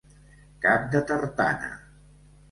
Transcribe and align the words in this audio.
Cap 0.63 0.87
de 0.95 1.01
tartana. 1.11 1.69